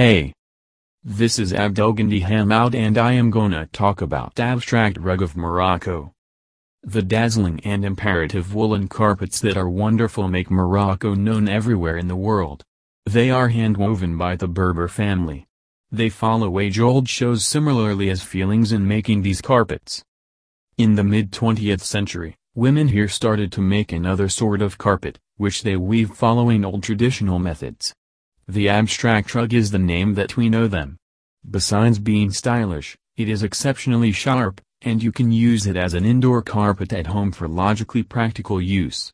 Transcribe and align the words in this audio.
Hey! 0.00 0.32
This 1.04 1.38
is 1.38 1.52
Abdelgandi 1.52 2.22
Hamoud 2.22 2.74
and 2.74 2.96
I 2.96 3.12
am 3.12 3.30
gonna 3.30 3.66
talk 3.66 4.00
about 4.00 4.40
Abstract 4.40 4.96
Rug 4.96 5.20
of 5.20 5.36
Morocco. 5.36 6.14
The 6.82 7.02
dazzling 7.02 7.60
and 7.64 7.84
imperative 7.84 8.54
woolen 8.54 8.88
carpets 8.88 9.40
that 9.40 9.58
are 9.58 9.68
wonderful 9.68 10.26
make 10.26 10.50
Morocco 10.50 11.12
known 11.14 11.50
everywhere 11.50 11.98
in 11.98 12.08
the 12.08 12.16
world. 12.16 12.64
They 13.04 13.30
are 13.30 13.48
hand-woven 13.48 14.16
by 14.16 14.36
the 14.36 14.48
Berber 14.48 14.88
family. 14.88 15.46
They 15.92 16.08
follow 16.08 16.58
age-old 16.58 17.06
shows 17.06 17.44
similarly 17.44 18.08
as 18.08 18.22
feelings 18.22 18.72
in 18.72 18.88
making 18.88 19.20
these 19.20 19.42
carpets. 19.42 20.02
In 20.78 20.94
the 20.94 21.04
mid-20th 21.04 21.82
century, 21.82 22.36
women 22.54 22.88
here 22.88 23.08
started 23.08 23.52
to 23.52 23.60
make 23.60 23.92
another 23.92 24.30
sort 24.30 24.62
of 24.62 24.78
carpet, 24.78 25.18
which 25.36 25.62
they 25.62 25.76
weave 25.76 26.12
following 26.12 26.64
old 26.64 26.82
traditional 26.82 27.38
methods. 27.38 27.94
The 28.50 28.68
abstract 28.68 29.32
rug 29.32 29.54
is 29.54 29.70
the 29.70 29.78
name 29.78 30.14
that 30.14 30.36
we 30.36 30.48
know 30.48 30.66
them. 30.66 30.96
Besides 31.48 32.00
being 32.00 32.32
stylish, 32.32 32.98
it 33.16 33.28
is 33.28 33.44
exceptionally 33.44 34.10
sharp, 34.10 34.60
and 34.82 35.00
you 35.00 35.12
can 35.12 35.30
use 35.30 35.68
it 35.68 35.76
as 35.76 35.94
an 35.94 36.04
indoor 36.04 36.42
carpet 36.42 36.92
at 36.92 37.06
home 37.06 37.30
for 37.30 37.46
logically 37.46 38.02
practical 38.02 38.60
use. 38.60 39.12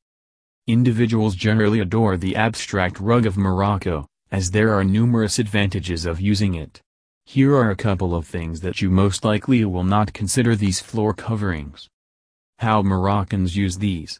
Individuals 0.67 1.35
generally 1.35 1.81
adore 1.81 2.17
the 2.17 2.35
abstract 2.35 2.99
rug 2.99 3.27
of 3.27 3.37
Morocco, 3.37 4.07
as 4.31 4.53
there 4.53 4.73
are 4.73 4.85
numerous 4.85 5.39
advantages 5.39 6.07
of 6.07 6.19
using 6.19 6.55
it. 6.55 6.81
Here 7.27 7.55
are 7.55 7.71
a 7.71 7.77
couple 7.77 8.15
of 8.15 8.27
things 8.27 8.63
that 8.63 8.81
you 8.81 8.89
most 8.89 9.23
likely 9.23 9.67
will 9.67 9.85
not 9.85 10.15
consider 10.15 10.57
these 10.57 10.81
floor 10.81 11.13
coverings. 11.13 11.91
How 12.61 12.81
Moroccans 12.81 13.55
use 13.55 13.77
these. 13.77 14.19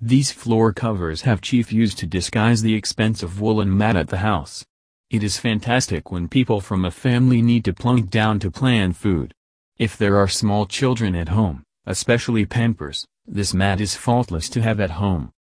These 0.00 0.30
floor 0.30 0.74
covers 0.74 1.22
have 1.22 1.40
chief 1.40 1.72
used 1.72 1.96
to 1.98 2.06
disguise 2.06 2.60
the 2.60 2.74
expensive 2.74 3.40
woolen 3.40 3.74
mat 3.74 3.96
at 3.96 4.08
the 4.08 4.18
house. 4.18 4.62
It 5.08 5.22
is 5.22 5.38
fantastic 5.38 6.10
when 6.10 6.28
people 6.28 6.60
from 6.60 6.84
a 6.84 6.90
family 6.90 7.40
need 7.40 7.64
to 7.64 7.72
plunk 7.72 8.10
down 8.10 8.38
to 8.40 8.50
plan 8.50 8.92
food. 8.92 9.32
If 9.78 9.96
there 9.96 10.18
are 10.18 10.28
small 10.28 10.66
children 10.66 11.14
at 11.14 11.30
home, 11.30 11.62
especially 11.86 12.44
Pampers, 12.44 13.06
this 13.26 13.54
mat 13.54 13.80
is 13.80 13.94
faultless 13.94 14.50
to 14.50 14.60
have 14.60 14.80
at 14.80 14.90
home. 14.90 15.32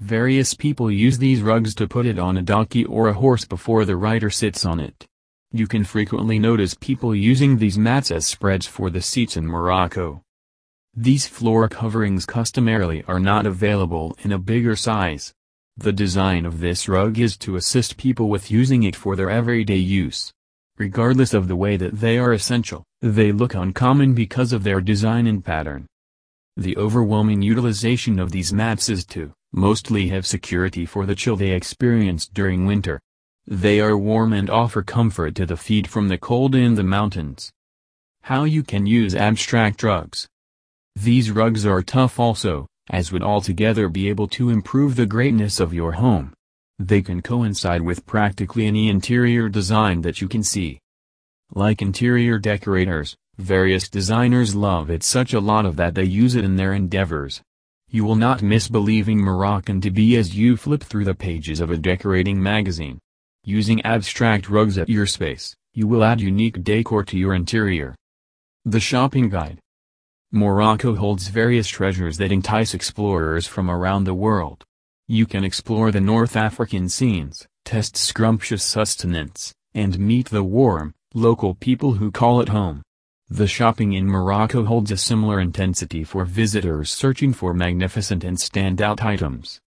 Various 0.00 0.54
people 0.54 0.90
use 0.90 1.18
these 1.18 1.42
rugs 1.42 1.74
to 1.74 1.86
put 1.86 2.06
it 2.06 2.18
on 2.18 2.38
a 2.38 2.42
donkey 2.42 2.86
or 2.86 3.08
a 3.08 3.12
horse 3.14 3.44
before 3.44 3.84
the 3.84 3.96
rider 3.96 4.30
sits 4.30 4.64
on 4.64 4.80
it. 4.80 5.06
You 5.52 5.66
can 5.66 5.84
frequently 5.84 6.38
notice 6.38 6.74
people 6.74 7.14
using 7.14 7.58
these 7.58 7.76
mats 7.76 8.10
as 8.10 8.26
spreads 8.26 8.66
for 8.66 8.88
the 8.88 9.02
seats 9.02 9.36
in 9.36 9.46
Morocco. 9.46 10.22
These 10.94 11.26
floor 11.26 11.68
coverings 11.68 12.26
customarily 12.26 13.02
are 13.08 13.18
not 13.18 13.46
available 13.46 14.14
in 14.22 14.30
a 14.30 14.38
bigger 14.38 14.76
size. 14.76 15.32
The 15.74 15.92
design 15.92 16.44
of 16.44 16.60
this 16.60 16.86
rug 16.86 17.18
is 17.18 17.38
to 17.38 17.56
assist 17.56 17.96
people 17.96 18.28
with 18.28 18.50
using 18.50 18.82
it 18.82 18.94
for 18.94 19.16
their 19.16 19.30
everyday 19.30 19.76
use. 19.76 20.30
Regardless 20.76 21.32
of 21.32 21.48
the 21.48 21.56
way 21.56 21.78
that 21.78 22.00
they 22.00 22.18
are 22.18 22.34
essential, 22.34 22.84
they 23.00 23.32
look 23.32 23.54
uncommon 23.54 24.12
because 24.12 24.52
of 24.52 24.64
their 24.64 24.82
design 24.82 25.26
and 25.26 25.42
pattern. 25.42 25.86
The 26.58 26.76
overwhelming 26.76 27.40
utilization 27.40 28.18
of 28.18 28.30
these 28.30 28.52
mats 28.52 28.90
is 28.90 29.06
to, 29.06 29.32
mostly 29.50 30.08
have 30.08 30.26
security 30.26 30.84
for 30.84 31.06
the 31.06 31.14
chill 31.14 31.36
they 31.36 31.52
experience 31.52 32.26
during 32.26 32.66
winter. 32.66 33.00
They 33.46 33.80
are 33.80 33.96
warm 33.96 34.34
and 34.34 34.50
offer 34.50 34.82
comfort 34.82 35.36
to 35.36 35.46
the 35.46 35.56
feet 35.56 35.86
from 35.86 36.08
the 36.08 36.18
cold 36.18 36.54
in 36.54 36.74
the 36.74 36.82
mountains. 36.82 37.50
How 38.24 38.44
you 38.44 38.62
can 38.62 38.84
use 38.84 39.14
abstract 39.14 39.82
rugs. 39.82 40.28
These 40.96 41.30
rugs 41.30 41.64
are 41.66 41.82
tough 41.82 42.20
also, 42.20 42.66
as 42.90 43.12
would 43.12 43.22
altogether 43.22 43.88
be 43.88 44.08
able 44.08 44.28
to 44.28 44.50
improve 44.50 44.96
the 44.96 45.06
greatness 45.06 45.58
of 45.58 45.74
your 45.74 45.92
home. 45.92 46.32
They 46.78 47.02
can 47.02 47.22
coincide 47.22 47.80
with 47.82 48.06
practically 48.06 48.66
any 48.66 48.88
interior 48.88 49.48
design 49.48 50.02
that 50.02 50.20
you 50.20 50.28
can 50.28 50.42
see. 50.42 50.78
Like 51.54 51.82
interior 51.82 52.38
decorators, 52.38 53.16
various 53.38 53.88
designers 53.88 54.54
love 54.54 54.90
it 54.90 55.02
such 55.02 55.32
a 55.32 55.40
lot 55.40 55.66
of 55.66 55.76
that 55.76 55.94
they 55.94 56.04
use 56.04 56.34
it 56.34 56.44
in 56.44 56.56
their 56.56 56.72
endeavors. 56.72 57.42
You 57.88 58.04
will 58.04 58.16
not 58.16 58.42
miss 58.42 58.68
believing 58.68 59.18
Moroccan 59.18 59.80
to 59.82 59.90
be 59.90 60.16
as 60.16 60.34
you 60.34 60.56
flip 60.56 60.82
through 60.82 61.04
the 61.04 61.14
pages 61.14 61.60
of 61.60 61.70
a 61.70 61.76
decorating 61.76 62.42
magazine. 62.42 62.98
Using 63.44 63.82
abstract 63.82 64.48
rugs 64.48 64.78
at 64.78 64.88
your 64.88 65.06
space, 65.06 65.54
you 65.74 65.86
will 65.86 66.04
add 66.04 66.20
unique 66.20 66.62
decor 66.62 67.04
to 67.04 67.18
your 67.18 67.34
interior. 67.34 67.94
The 68.64 68.80
Shopping 68.80 69.28
Guide 69.28 69.58
Morocco 70.34 70.94
holds 70.94 71.28
various 71.28 71.68
treasures 71.68 72.16
that 72.16 72.32
entice 72.32 72.72
explorers 72.72 73.46
from 73.46 73.70
around 73.70 74.04
the 74.04 74.14
world. 74.14 74.64
You 75.06 75.26
can 75.26 75.44
explore 75.44 75.90
the 75.90 76.00
North 76.00 76.36
African 76.36 76.88
scenes, 76.88 77.46
test 77.66 77.98
scrumptious 77.98 78.64
sustenance, 78.64 79.52
and 79.74 79.98
meet 79.98 80.30
the 80.30 80.42
warm, 80.42 80.94
local 81.12 81.54
people 81.54 81.92
who 81.92 82.10
call 82.10 82.40
it 82.40 82.48
home. 82.48 82.80
The 83.28 83.46
shopping 83.46 83.92
in 83.92 84.06
Morocco 84.06 84.64
holds 84.64 84.90
a 84.90 84.96
similar 84.96 85.38
intensity 85.38 86.02
for 86.02 86.24
visitors 86.24 86.90
searching 86.90 87.34
for 87.34 87.52
magnificent 87.52 88.24
and 88.24 88.38
standout 88.38 89.02
items. 89.02 89.60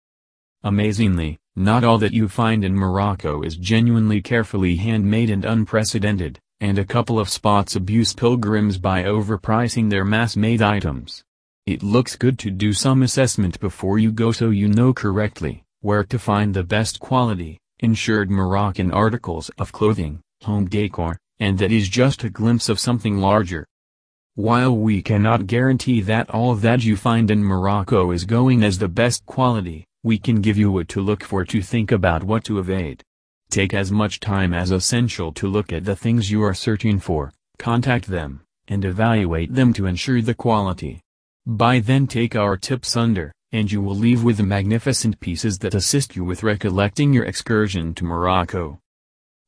Amazingly, 0.63 1.37
not 1.55 1.85
all 1.85 1.99
that 1.99 2.15
you 2.15 2.27
find 2.27 2.65
in 2.65 2.75
Morocco 2.75 3.43
is 3.43 3.59
genuinely 3.59 4.23
carefully 4.23 4.77
handmade 4.77 5.29
and 5.29 5.45
unprecedented 5.45 6.41
and 6.65 6.79
a 6.79 6.85
couple 6.85 7.21
of 7.21 7.29
spots 7.29 7.77
abuse 7.77 8.15
pilgrims 8.15 8.79
by 8.79 9.03
overpricing 9.03 9.91
their 9.91 10.03
mass-made 10.03 10.63
items. 10.63 11.23
It 11.67 11.83
looks 11.83 12.17
good 12.17 12.39
to 12.39 12.51
do 12.51 12.73
some 12.73 13.03
assessment 13.03 13.61
before 13.61 13.99
you 13.99 14.11
go 14.11 14.33
so 14.33 14.49
you 14.49 14.69
know 14.69 14.95
correctly 14.95 15.63
where 15.83 16.05
to 16.05 16.19
find 16.19 16.55
the 16.55 16.65
best 16.65 16.99
quality, 17.01 17.59
insured 17.81 18.31
Moroccan 18.31 18.91
articles 18.91 19.51
of 19.59 19.73
clothing, 19.73 20.23
home 20.43 20.67
decor, 20.67 21.19
and 21.39 21.59
that 21.59 21.71
is 21.71 21.91
just 21.91 22.25
a 22.25 22.31
glimpse 22.31 22.71
of 22.71 22.81
something 22.81 23.19
larger. 23.19 23.67
While 24.35 24.75
we 24.75 25.03
cannot 25.03 25.47
guarantee 25.47 26.01
that 26.01 26.31
all 26.31 26.55
that 26.55 26.83
you 26.83 26.97
find 26.97 27.31
in 27.31 27.45
Morocco 27.45 28.11
is 28.11 28.25
going 28.25 28.63
as 28.65 28.79
the 28.79 28.89
best 28.89 29.27
quality, 29.27 29.85
we 30.03 30.17
can 30.17 30.41
give 30.41 30.57
you 30.57 30.73
what 30.73 30.89
to 30.89 31.03
look 31.03 31.23
for 31.23 31.45
to 31.45 31.61
think 31.61 31.93
about 31.93 32.25
what 32.25 32.43
to 32.45 32.59
evade. 32.59 33.03
Take 33.51 33.75
as 33.75 33.93
much 33.93 34.21
time 34.21 34.53
as 34.53 34.71
essential 34.71 35.33
to 35.33 35.49
look 35.49 35.73
at 35.73 35.85
the 35.85 35.97
things 35.97 36.31
you 36.31 36.43
are 36.43 36.55
searching 36.55 36.99
for, 36.99 37.33
contact 37.59 38.07
them, 38.07 38.43
and 38.69 38.85
evaluate 38.85 39.55
them 39.55 39.73
to 39.75 39.87
ensure 39.87 40.23
the 40.23 40.35
quality. 40.35 41.01
By 41.47 41.81
then 41.81 42.07
take 42.07 42.35
our 42.35 42.57
tips 42.57 42.97
under, 42.97 43.33
and 43.53 43.71
you 43.71 43.81
will 43.81 43.95
leave 43.95 44.25
with 44.25 44.39
the 44.39 44.43
magnificent 44.43 45.21
pieces 45.21 45.59
that 45.59 45.75
assist 45.75 46.17
you 46.17 46.25
with 46.25 46.43
recollecting 46.43 47.13
your 47.13 47.25
excursion 47.25 47.95
to 47.95 48.05
Morocco. 48.05 48.81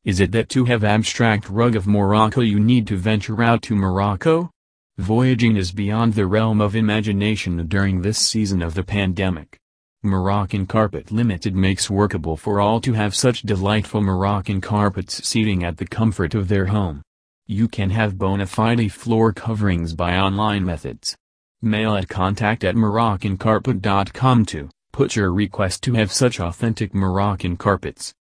Is 0.04 0.20
it 0.20 0.30
that 0.32 0.48
to 0.50 0.66
have 0.66 0.84
abstract 0.84 1.48
rug 1.48 1.74
of 1.74 1.88
Morocco 1.88 2.40
you 2.40 2.60
need 2.60 2.86
to 2.86 2.96
venture 2.96 3.42
out 3.42 3.62
to 3.62 3.74
Morocco? 3.74 4.50
Voyaging 4.98 5.56
is 5.56 5.72
beyond 5.72 6.14
the 6.14 6.26
realm 6.26 6.60
of 6.60 6.76
imagination 6.76 7.66
during 7.66 8.00
this 8.00 8.18
season 8.18 8.62
of 8.62 8.74
the 8.74 8.84
pandemic. 8.84 9.58
Moroccan 10.06 10.66
Carpet 10.66 11.10
Limited 11.10 11.54
makes 11.54 11.90
workable 11.90 12.36
for 12.36 12.60
all 12.60 12.80
to 12.80 12.94
have 12.94 13.14
such 13.14 13.42
delightful 13.42 14.00
Moroccan 14.00 14.60
carpets 14.60 15.26
seating 15.26 15.64
at 15.64 15.76
the 15.76 15.86
comfort 15.86 16.34
of 16.34 16.48
their 16.48 16.66
home. 16.66 17.02
You 17.46 17.68
can 17.68 17.90
have 17.90 18.16
bona 18.16 18.46
fide 18.46 18.92
floor 18.92 19.32
coverings 19.32 19.94
by 19.94 20.16
online 20.16 20.64
methods. 20.64 21.16
Mail 21.60 21.96
at 21.96 22.08
contact 22.08 22.64
at 22.64 22.76
moroccancarpet.com 22.76 24.46
to 24.46 24.70
put 24.92 25.16
your 25.16 25.32
request 25.32 25.82
to 25.82 25.94
have 25.94 26.12
such 26.12 26.40
authentic 26.40 26.94
Moroccan 26.94 27.56
carpets. 27.56 28.14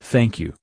Thank 0.00 0.38
you. 0.38 0.52